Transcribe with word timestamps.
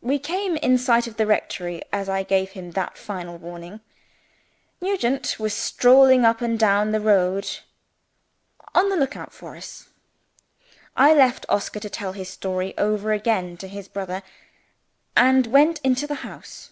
We 0.00 0.18
came 0.18 0.56
in 0.56 0.78
sight 0.78 1.06
of 1.06 1.18
the 1.18 1.26
rectory 1.26 1.82
as 1.92 2.08
I 2.08 2.22
gave 2.22 2.52
him 2.52 2.70
that 2.70 2.96
final 2.96 3.36
warning. 3.36 3.82
Nugent 4.80 5.36
was 5.38 5.52
strolling 5.52 6.24
up 6.24 6.40
and 6.40 6.58
down 6.58 6.92
the 6.92 6.98
road 7.02 7.46
on 8.74 8.88
the 8.88 8.96
look 8.96 9.18
out 9.18 9.34
for 9.34 9.56
us. 9.56 9.90
I 10.96 11.12
left 11.12 11.44
Oscar 11.50 11.78
to 11.80 11.90
tell 11.90 12.12
his 12.14 12.30
story 12.30 12.72
over 12.78 13.12
again 13.12 13.58
to 13.58 13.68
his 13.68 13.86
brother, 13.86 14.22
and 15.14 15.46
went 15.48 15.78
into 15.84 16.06
the 16.06 16.24
house. 16.24 16.70